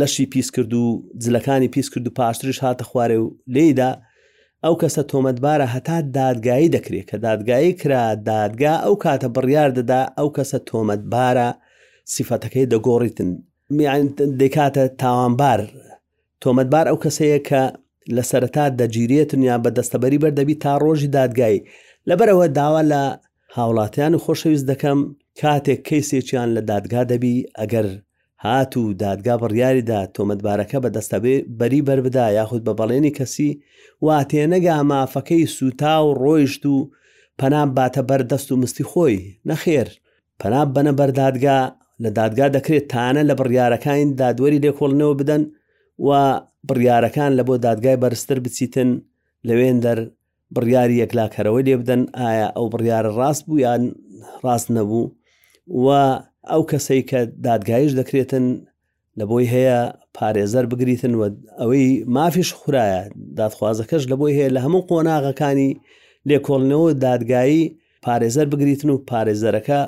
لەشی 0.00 0.24
پیس 0.32 0.50
کرد 0.52 0.74
و 0.74 1.02
جلەکانی 1.22 1.68
پیس 1.74 1.90
کرد 1.90 2.06
و 2.06 2.10
پاشترش 2.10 2.58
هاتە 2.64 2.82
خوارێ 2.90 3.16
و 3.22 3.30
لێدا 3.54 3.90
ئەو 4.64 4.74
کەسە 4.82 5.02
تۆمەتبارە 5.10 5.66
هەتا 5.74 5.98
دادگایی 6.16 6.70
دەکرێت 6.74 7.06
کە 7.10 7.16
دادگایی 7.24 7.72
کرا 7.80 8.04
دادگا 8.28 8.74
ئەو 8.84 8.94
کاتە 9.04 9.28
بڕیار 9.34 9.70
دەدا 9.78 10.00
ئەو 10.18 10.28
کەسە 10.36 10.58
تۆمەتبارە 10.70 11.48
سیفەتەکەی 12.12 12.70
دەگۆڕیتن 12.72 13.30
دەکاتە 14.40 14.84
تاوانبار 15.00 15.60
تۆمەتبار 16.42 16.84
ئەو 16.90 16.96
کەسەیە 17.04 17.40
کە 17.48 17.62
لە 18.16 18.22
سەرتا 18.30 18.64
دەگیرێتن 18.80 19.40
یا 19.50 19.56
بە 19.64 19.70
دەستەبەری 19.78 20.18
بەردەبی 20.22 20.56
تا 20.64 20.72
ڕۆژی 20.84 21.08
دادگایی 21.18 21.60
لەبەرەوە 22.08 22.46
داوا 22.58 22.82
لە 22.92 23.02
هاوڵاتیان 23.56 24.12
و 24.14 24.18
خۆشەویست 24.24 24.66
دەکەم 24.70 25.00
کاتێک 25.40 25.80
کەیسێکیان 25.88 26.48
لە 26.56 26.62
دادگا 26.70 27.02
دەبی 27.12 27.36
ئەگەر 27.58 27.86
هات 28.46 28.76
و 28.76 28.86
دادگا 29.00 29.34
بڕیاریدا 29.42 29.98
تۆمەتبارەکە 30.16 30.78
بە 30.84 30.90
دەستەبێ 30.96 31.34
بەری 31.58 31.80
بربدا 31.88 32.26
یاخود 32.38 32.62
بە 32.68 32.72
بەڵێنی 32.80 33.12
کەسی 33.18 33.50
واتێنەگا 34.06 34.76
مافەکەی 34.90 35.44
سوتا 35.56 35.94
و 36.04 36.08
ڕۆیشت 36.22 36.62
و 36.66 36.76
پەنام 37.40 37.68
باتە 37.76 38.02
بەردەست 38.08 38.48
و 38.50 38.60
مستی 38.62 38.84
خۆی 38.90 39.16
نەخێر 39.48 39.88
پەناب 40.40 40.68
بەنە 40.76 40.92
بەردادگا 40.98 41.60
لە 42.02 42.10
دادگا 42.18 42.46
دەکرێت 42.56 42.86
تانە 42.92 43.22
لە 43.30 43.34
بڕیارەکان 43.40 44.06
دادوەری 44.20 44.62
لێکۆڵنەوە 44.64 45.14
بدەن 45.20 45.42
و 46.06 46.10
بڕیارەکان 46.68 47.32
لە 47.38 47.42
بۆ 47.48 47.54
دادگای 47.66 48.00
بەرزتر 48.02 48.38
بچیتن 48.44 48.90
لەوێن 49.48 49.76
دەر 49.84 49.98
بڕیاری 50.54 51.00
یەکلاکەرەوەی 51.02 51.64
لێ 51.68 51.74
بدەن 51.82 52.02
ئایا 52.20 52.48
ئەو 52.56 52.66
بڕیاە 52.72 53.00
ڕاست 53.18 53.42
بوو 53.46 53.62
یان 53.66 53.82
ڕاست 54.44 54.68
نەبوو 54.76 55.04
و 55.84 55.86
ئەو 56.52 56.62
کەسەی 56.70 57.02
کە 57.10 57.20
دادگایش 57.46 57.92
دەکرێتن 58.00 58.46
لە 59.18 59.24
بۆی 59.30 59.46
هەیە 59.54 59.80
پارێزەر 60.16 60.64
بگریتن 60.72 61.14
و 61.20 61.22
ئەوەی 61.60 61.86
مافیش 62.16 62.50
خورایە 62.58 63.02
دادخوازەکەش 63.38 64.04
لە 64.10 64.16
بۆی 64.20 64.36
هەیە 64.38 64.50
لە 64.56 64.60
هەموو 64.64 64.86
قۆناغەکانی 64.90 65.70
لێکۆڵنەوە 66.28 66.90
دادگایی 67.06 67.62
پارێزەر 68.04 68.46
بگریتن 68.52 68.90
و 68.90 68.96
پارێزەرەکە 69.10 69.80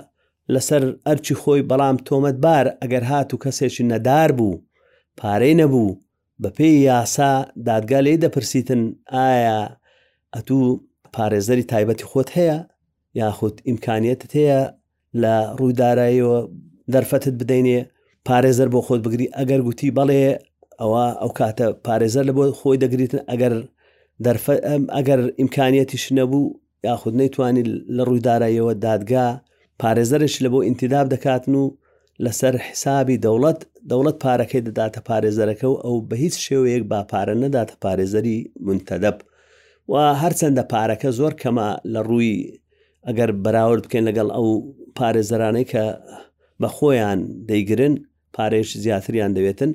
لەسەر 0.54 0.82
ئەرچی 1.06 1.34
خۆی 1.42 1.60
بەڵام 1.70 1.96
تۆمەت 2.08 2.36
بار 2.44 2.66
ئەگەر 2.82 3.04
هات 3.10 3.28
و 3.34 3.40
کەسێکی 3.44 3.82
نەدار 3.92 4.30
بوو 4.38 4.62
پارەی 5.20 5.54
نەبوو 5.60 5.96
بە 6.42 6.50
پێی 6.56 6.76
یاسا 6.90 7.30
دادگا 7.68 8.00
لێ 8.06 8.14
دەپرسیتن 8.22 8.82
ئایا 9.14 9.60
ئەتوو 10.36 10.64
پارێزەری 11.14 11.64
تایبەتی 11.72 12.06
خۆت 12.10 12.28
هەیە 12.36 12.56
یاخود 13.20 13.54
ئیمکانیتت 13.68 14.32
هەیە 14.40 14.60
لە 15.23 15.35
ڕوودارایەوە 15.61 16.38
دەرفەتت 16.94 17.35
بدەینێ 17.40 17.78
پارێزەر 18.28 18.68
بۆ 18.75 18.80
خۆت 18.87 19.00
بگری 19.06 19.26
ئەگەر 19.38 19.61
گوتی 19.66 19.90
بەڵێ 19.96 20.20
ئەوە 20.80 21.04
ئەو 21.20 21.30
کاتە 21.38 21.66
پارێزەر 21.87 22.25
لە 22.28 22.32
بۆ 22.37 22.44
خۆی 22.61 22.76
دەگریتن 22.82 23.20
ئەگەر 23.30 23.54
ئەگەر 24.96 25.20
ئیمکانیەتیش 25.40 26.04
نەبوو 26.18 26.44
یاخود 26.88 27.14
نەیتوانی 27.20 27.64
لە 27.96 28.02
ڕوودارایەوە 28.08 28.73
دادگا 28.87 29.26
پارێزەرش 29.82 30.35
لە 30.44 30.49
بۆ 30.52 30.58
ئینتیداب 30.66 31.06
دەکاتن 31.14 31.54
و 31.61 31.64
لەسەر 32.25 32.54
حسابی 32.66 33.16
دەوڵەت 33.25 33.61
دەوڵەت 33.90 34.16
پارەکەی 34.25 34.62
دەداتە 34.66 35.00
پارێزەرەکە 35.08 35.66
و 35.73 35.76
ئەو 35.85 35.96
بە 36.08 36.14
هیچ 36.25 36.35
شێوەیەک 36.46 36.85
باپارە 36.90 37.35
نەداتە 37.44 37.75
پارێزەری 37.85 38.37
منتەدەب 38.68 39.18
و 39.90 39.94
هەرچەندە 40.23 40.62
پارەکە 40.73 41.08
زۆر 41.18 41.32
کەمە 41.42 41.68
لە 41.92 42.00
ڕووی 42.08 42.32
ئەگەر 43.06 43.30
بەراورد 43.44 43.82
بکەین 43.87 44.04
لەگەڵ 44.08 44.28
ئەو 44.37 44.49
پارێزەرانەی 44.98 45.66
کە 45.72 45.84
بە 46.60 46.68
خۆیان 46.76 47.20
دەیگرن 47.48 47.94
پارێش 48.36 48.68
زیاتریان 48.84 49.32
دەوێتن 49.36 49.72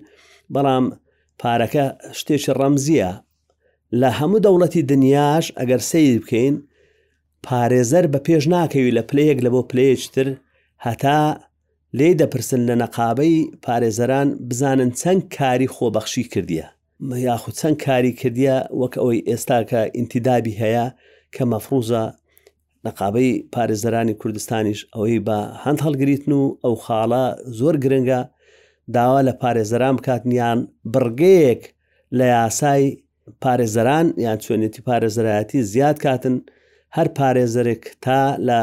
بەڵام 0.53 0.85
پارەکە 1.41 1.85
شتێکی 2.19 2.53
ڕەمزیە 2.59 3.11
لە 4.01 4.09
هەموو 4.19 4.43
دەوڵەتی 4.45 4.85
دنیاش 4.91 5.45
ئەگەر 5.59 5.81
سیر 5.91 6.15
بکەین 6.23 6.55
پارێزەر 7.47 8.05
بە 8.13 8.19
پێش 8.27 8.43
ناکەوی 8.55 8.95
لە 8.97 9.03
پلەیەک 9.09 9.39
لە 9.45 9.49
بۆ 9.53 9.61
پلەیەکتر 9.71 10.27
هەتا 10.85 11.21
لێ 11.97 12.09
دەپرسن 12.21 12.61
لە 12.69 12.75
نەقابەی 12.81 13.35
پارێزەران 13.65 14.27
بزانن 14.49 14.91
چەند 14.99 15.21
کاری 15.35 15.71
خۆبەخشی 15.75 16.25
کردیە 16.33 16.67
یاخود 17.27 17.55
چەند 17.61 17.77
کاری 17.85 18.13
کردیە 18.19 18.55
وەک 18.81 18.93
ئەوەی 19.01 19.25
ئێستا 19.29 19.57
کە 19.69 19.79
ئینتیدابی 19.97 20.57
هەیە 20.61 20.85
کە 21.35 21.43
مەفروزە 21.51 22.03
نەقابەی 22.87 23.31
پارێزەرانی 23.53 24.15
کوردستانیش 24.21 24.79
ئەوەی 24.95 25.21
بە 25.27 25.37
هەند 25.63 25.79
هەڵگریتن 25.85 26.31
و 26.41 26.57
ئەو 26.63 26.75
خاڵە 26.85 27.25
زۆر 27.59 27.75
گرنگە 27.83 28.21
داوا 28.95 29.19
لە 29.27 29.33
پارێزەران 29.43 29.95
بکاتنیان 29.97 30.59
بڕگەیەک 30.93 31.61
لە 32.17 32.25
یاسای 32.37 32.83
پارێزەران 33.43 34.07
یان 34.25 34.37
چێنێتی 34.43 34.81
پارێزەرایەتی 34.89 35.59
زیاد 35.71 35.97
کاتن 36.03 36.35
هەر 36.97 37.07
پارێزەرێک 37.17 37.83
تا 38.03 38.19
لە 38.47 38.59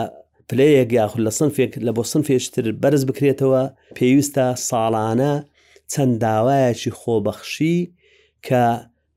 پلەیەک 0.49 0.91
یاخود 0.99 1.23
لە 1.29 1.33
سنفێک 1.39 1.73
لە 1.87 1.91
بۆ 1.97 2.03
سنفێشتر 2.13 2.65
بەرز 2.83 3.03
بکرێتەوە 3.09 3.63
پێویستە 3.99 4.45
ساڵانە 4.69 5.35
چەند 5.93 6.15
داوایەکی 6.25 6.91
خۆبەخشی 7.01 7.79
کە 8.47 8.65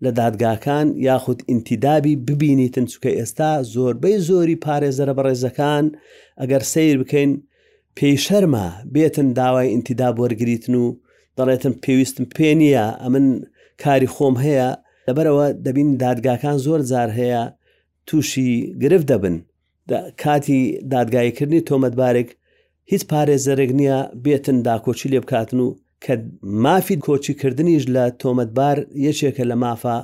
لە 0.06 0.12
دادگاکان 0.20 0.88
یاخود 1.08 1.40
ئینتیدابی 1.50 2.14
ببینیتن 2.28 2.86
چکە 2.92 3.12
ئێستا 3.20 3.52
زۆربەی 3.74 4.18
زۆری 4.28 4.62
پارێزەرە 4.66 5.14
بە 5.18 5.22
ڕێزەکان 5.28 5.86
ئەگەر 6.42 6.64
سیر 6.74 6.96
بکەین 7.02 7.32
پێی 7.98 8.18
شەرمە 8.26 8.68
بێتن 8.94 9.28
داوای 9.40 9.68
ئینتیدا 9.74 10.10
وەرگریتن 10.20 10.74
و 10.84 10.98
دەڵێتم 11.38 11.74
پێویستم 11.84 12.26
پێ 12.36 12.50
نییە 12.60 12.86
ئەمن 13.04 13.28
کاری 13.84 14.12
خۆم 14.16 14.36
هەیە 14.46 14.70
لەبەرەوە 15.08 15.48
دەبین 15.66 15.90
دادگاکان 16.04 16.58
زۆر 16.66 16.80
جار 16.92 17.10
هەیە 17.20 17.44
تووشی 18.08 18.50
گرفت 18.82 19.08
دەبن 19.12 19.36
کاتی 20.24 20.60
دادگایکردنی 20.94 21.62
تۆمەتبارێک 21.70 22.30
هیچ 22.92 23.02
پارێزەرێک 23.12 23.72
نییە 23.80 24.00
بێتن 24.24 24.58
داکۆچی 24.68 25.12
لێ 25.12 25.20
بکاتن 25.24 25.60
و 25.66 25.70
کە 26.06 26.14
مافی 26.66 26.96
کۆچیکردنیش 27.08 27.84
لە 27.96 28.06
تۆمەتبار 28.22 28.78
یەکێکە 29.08 29.44
لە 29.52 29.56
مافا 29.64 29.98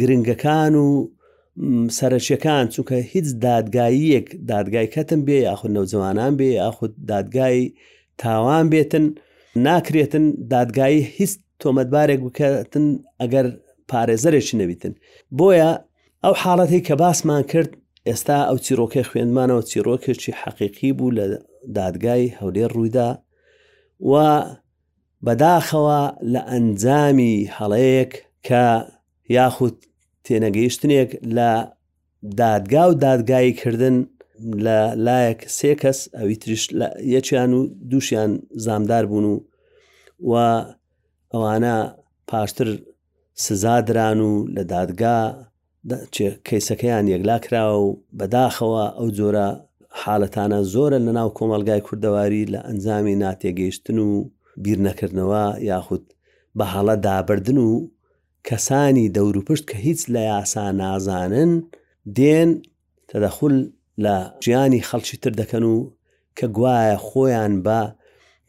گرنگەکان 0.00 0.74
و 0.84 0.88
سەرچیەکان 1.98 2.64
چونکە 2.74 2.96
هیچ 3.12 3.26
دادگاییەک 3.46 4.26
دادگای 4.52 4.88
کەتم 4.94 5.20
بێ 5.28 5.36
یاخود 5.48 5.70
نەوجوانان 5.76 6.32
بێ 6.38 6.48
یاخود 6.62 6.92
دادگای 7.12 7.56
تاوان 8.22 8.64
بێتن 8.72 9.04
ناکرێتن 9.66 10.24
دادگایی 10.54 11.00
هیچ 11.16 11.32
تۆمەتبارێک 11.62 12.20
بکەتن 12.26 12.86
ئەگەر 13.22 13.46
پارێزەرێکی 13.90 14.54
نەبیتن 14.60 14.92
بۆیە 15.38 15.70
ئەو 16.24 16.34
حاڵەتی 16.42 16.80
کە 16.86 16.92
باسمان 17.02 17.42
کرد 17.52 17.70
ئێستا 18.08 18.36
ئەو 18.48 18.58
چیرۆکەی 18.66 19.06
خوێندمانەوە 19.08 19.62
چیرۆکێکی 19.70 20.32
حەقیقی 20.42 20.90
بوو 20.98 21.10
لە 21.18 21.24
دادگای 21.78 22.26
هەولێر 22.38 22.70
ڕوویدا 22.78 23.08
و 24.10 24.12
بەداخەوە 25.24 26.00
لە 26.32 26.40
ئەنجامی 26.52 27.34
هەڵەیەک 27.56 28.12
کە 28.46 28.64
یاخود 29.36 29.76
تێنەگەیشتنێک 30.24 31.10
لە 31.36 31.50
دادگا 32.40 32.84
و 32.88 32.92
دادگایی 33.06 33.52
کردن 33.60 33.96
لە 34.64 34.78
لایەک 35.06 35.38
سێ 35.58 35.72
کەس 35.80 35.98
ئەوی 36.18 36.34
تریش 36.42 36.62
یەکیان 37.14 37.50
و 37.58 37.60
دووشیان 37.90 38.30
زامدار 38.64 39.04
بوون 39.10 39.24
و 39.30 39.36
و 40.28 40.34
ئەوانە 41.34 41.76
پاشتر 42.30 42.68
سزادران 43.44 44.20
و 44.28 44.32
لە 44.56 44.62
دادگا 44.74 45.18
کەیسەکەیان 46.46 47.04
یەکلا 47.14 47.36
کراوە 47.44 47.76
و 47.84 47.88
بەداخەوە 48.18 48.84
ئەو 48.98 49.08
جۆرە 49.18 49.48
حالەتانە 50.02 50.60
زۆرە 50.72 50.98
لە 51.06 51.12
ناو 51.18 51.28
کۆمەلگای 51.38 51.82
کوردەواری 51.86 52.50
لە 52.52 52.60
ئەنجامی 52.68 53.16
ناتێگەیشتن 53.22 53.98
و 54.08 54.12
بیر 54.62 54.78
نەکردنەوە 54.88 55.44
یاخود 55.70 56.06
بە 56.58 56.64
حاڵە 56.72 56.94
دابردن 57.06 57.56
و 57.58 57.70
کەسانی 58.48 59.06
دەوروپشت 59.16 59.64
کە 59.70 59.76
هیچ 59.86 60.00
لە 60.14 60.20
یاسا 60.32 60.66
نازانن 60.82 61.52
دێن 62.16 62.50
تەدەخل 63.10 63.54
لە 64.04 64.14
ژیانی 64.44 64.86
خەڵکی 64.88 65.16
تر 65.22 65.32
دەکەن 65.40 65.62
و 65.72 65.76
کە 66.38 66.46
گوایە 66.56 66.98
خۆیان 67.06 67.54
بە 67.66 67.80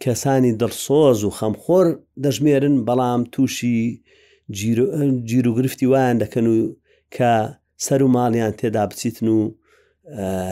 کەسانی 0.03 0.51
دڵسۆز 0.61 1.19
و 1.23 1.31
خەمخۆر 1.39 1.87
دەژمێرن 2.23 2.75
بەڵام 2.87 3.21
تووشی 3.31 3.79
گیر 5.31 5.47
و 5.47 5.53
گرفتی 5.57 5.85
وایان 5.91 6.17
دەکەن 6.23 6.45
و 6.53 6.57
کە 7.15 7.31
سەر 7.85 8.01
و 8.03 8.07
ماڵیان 8.15 8.53
تێدا 8.59 8.81
بچیتن 8.89 9.27
و 9.37 9.39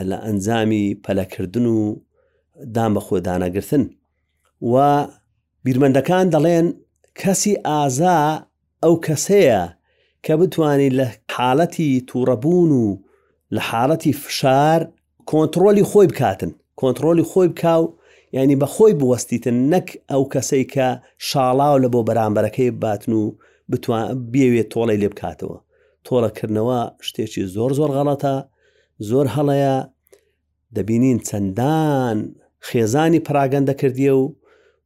لە 0.10 0.18
ئەنجامی 0.26 0.86
پەلەکردن 1.06 1.66
و 1.76 1.78
دام 2.76 2.92
بە 2.98 3.02
خۆدانەگرتن 3.08 3.84
و 4.72 4.76
بیرمەندەکان 5.66 6.26
دەڵێن 6.36 6.68
کەسی 7.22 7.54
ئازا 7.68 8.20
ئەو 8.84 8.96
کەسەیە 9.06 9.64
کە 10.26 10.34
بتوانین 10.40 10.94
لە 11.00 11.08
حاڵەتی 11.36 11.92
تووڕەبوون 12.10 12.70
و 12.84 12.88
لە 13.56 13.62
حاڵەتی 13.70 14.14
فشار 14.24 14.82
کۆنتترۆلی 15.32 15.88
خۆی 15.92 16.08
بکاتن 16.12 16.52
کۆنتترۆلی 16.80 17.26
خۆی 17.32 17.48
بکاو 17.54 17.84
ینی 18.38 18.56
بە 18.62 18.68
خۆی 18.76 18.94
بوەستیتن 19.00 19.58
نەک 19.74 19.88
ئەو 20.12 20.24
کەسەی 20.34 20.64
کە 20.74 20.88
شاڵاو 21.28 21.76
لە 21.84 21.88
بۆ 21.94 22.00
بەرامبەرەکەی 22.08 22.72
باتن 22.84 23.12
و 23.20 23.24
بێوێت 24.34 24.68
تۆڵی 24.74 25.00
لێ 25.02 25.08
بکاتەوە 25.14 25.58
تۆڵەکردنەوە 26.06 26.80
شتێکی 27.08 27.44
زۆر 27.56 27.72
زۆر 27.80 27.90
غەڵەتە 27.98 28.36
زۆر 29.10 29.26
هەڵەیە 29.36 29.76
دەبینین 30.76 31.20
چەندان 31.28 32.18
خێزانی 32.68 33.22
پراگەندە 33.28 33.74
کردیە 33.82 34.14
و 34.20 34.24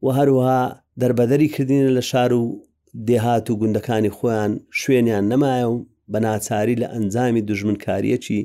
و 0.04 0.08
هەروها 0.20 0.60
دەربەدەری 1.02 1.48
کردینە 1.56 1.90
لە 1.98 2.02
شار 2.12 2.32
و 2.34 2.44
دێهات 3.08 3.46
و 3.50 3.56
گوندەکانی 3.62 4.12
خۆیان 4.18 4.52
شوێنیان 4.82 5.26
نەمایە 5.32 5.68
و 5.74 5.78
بەناچاری 6.14 6.80
لە 6.82 6.88
ئەنجامی 6.94 7.42
دژمنکاریەکی 7.50 8.42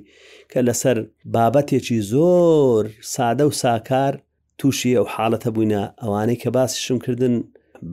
کە 0.52 0.60
لەسەر 0.68 0.96
بابەتێکی 1.34 1.98
زۆر 2.12 2.82
سادە 3.14 3.44
و 3.48 3.56
ساکار 3.62 4.12
تووشی 4.58 4.98
ئەو 4.98 5.06
حاڵەتە 5.14 5.48
بووینە 5.54 5.82
ئەوانەی 6.02 6.40
کە 6.42 6.48
باسیشم 6.56 6.98
کردن 7.06 7.34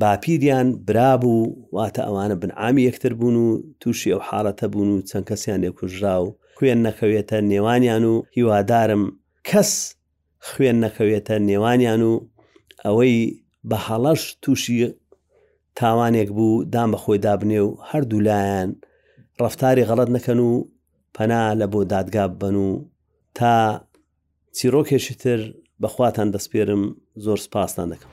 باپیریان 0.01 0.67
برابوو 0.87 1.53
واتە 1.75 2.01
ئەوانە 2.07 2.35
بنعامی 2.41 2.85
یەکتر 2.89 3.13
بوون 3.19 3.35
و 3.45 3.49
تووشی 3.81 4.13
ئەو 4.15 4.21
حاڵەتە 4.29 4.65
بوون 4.71 4.89
و 4.89 5.01
چەند 5.09 5.25
کەسیان 5.29 5.59
لێکوژرا 5.65 6.15
و 6.25 6.35
خوێن 6.57 6.79
نەکەوێتە 6.87 7.37
نێوانیان 7.51 8.03
و 8.11 8.13
هیوادارم 8.37 9.03
کەس 9.49 9.71
خوێن 10.49 10.77
نەکەوێتە 10.85 11.35
نێوانیان 11.49 12.01
و 12.09 12.13
ئەوەی 12.85 13.17
بە 13.69 13.77
هەڵەش 13.87 14.21
تووشی 14.43 14.77
تاوانێک 15.79 16.29
بوو 16.37 16.63
دام 16.73 16.89
بە 16.93 16.97
خۆی 17.03 17.19
دابنێ 17.25 17.61
و 17.65 17.69
هەردوو 17.89 18.25
لایەن 18.27 18.69
ڕفتاری 19.41 19.87
غەڵەت 19.89 20.09
نەکەن 20.15 20.39
و 20.49 20.51
پەنا 21.15 21.41
لە 21.59 21.65
بۆ 21.71 21.79
دادگا 21.93 22.25
بن 22.41 22.55
و 22.67 22.69
تا 23.37 23.55
چیرۆکێکی 24.57 25.15
تر 25.21 25.39
بەخواتان 25.81 26.27
دەستپێرم 26.33 26.83
زۆر 27.25 27.37
سپاسان 27.45 27.87
دەکەم. 27.93 28.11